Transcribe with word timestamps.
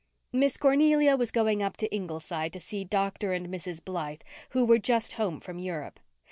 Miss 0.33 0.57
Cornelia 0.57 1.15
was 1.15 1.29
going 1.29 1.61
up 1.61 1.77
to 1.77 1.93
Ingleside 1.95 2.53
to 2.53 2.59
see 2.59 2.83
Dr. 2.83 3.33
and 3.33 3.49
Mrs. 3.49 3.85
Blythe, 3.85 4.21
who 4.49 4.65
were 4.65 4.79
just 4.79 5.13
home 5.13 5.39
from 5.39 5.59
Europe. 5.59 5.99